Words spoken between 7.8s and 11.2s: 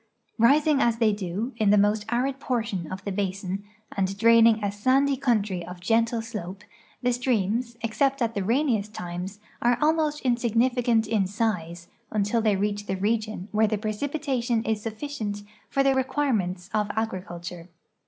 except at the rainiest times, are almost insignificant